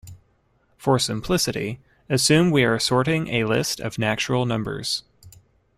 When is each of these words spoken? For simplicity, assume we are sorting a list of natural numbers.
For 0.77 0.97
simplicity, 0.97 1.79
assume 2.09 2.49
we 2.49 2.63
are 2.65 2.79
sorting 2.79 3.27
a 3.27 3.43
list 3.45 3.79
of 3.79 3.99
natural 3.99 4.47
numbers. 4.47 5.03